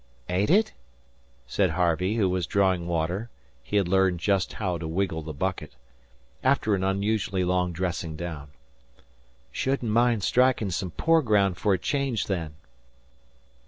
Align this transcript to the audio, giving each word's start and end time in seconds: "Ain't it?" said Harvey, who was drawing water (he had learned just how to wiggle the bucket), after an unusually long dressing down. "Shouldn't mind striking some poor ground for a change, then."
"Ain't 0.29 0.49
it?" 0.49 0.73
said 1.45 1.69
Harvey, 1.69 2.15
who 2.15 2.27
was 2.27 2.47
drawing 2.47 2.87
water 2.87 3.29
(he 3.61 3.77
had 3.77 3.87
learned 3.87 4.19
just 4.19 4.53
how 4.53 4.79
to 4.79 4.87
wiggle 4.87 5.21
the 5.21 5.31
bucket), 5.31 5.75
after 6.43 6.73
an 6.73 6.83
unusually 6.83 7.43
long 7.43 7.71
dressing 7.71 8.15
down. 8.15 8.47
"Shouldn't 9.51 9.91
mind 9.91 10.23
striking 10.23 10.71
some 10.71 10.89
poor 10.89 11.21
ground 11.21 11.57
for 11.57 11.71
a 11.73 11.77
change, 11.77 12.25
then." 12.25 12.55